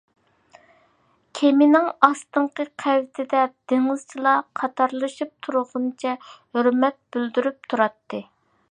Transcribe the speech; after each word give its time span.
كېمىنىڭ 1.39 1.91
ئاستىنقى 2.07 2.65
قەۋىتىدە 2.85 3.43
دېڭىزچىلار 3.73 4.41
قاتارلىشىپ 4.63 5.35
تۇرغىنىچە 5.49 6.17
ھۆرمەت 6.33 7.01
بىلدۈرۈپ 7.17 7.71
تۇراتتى. 7.73 8.27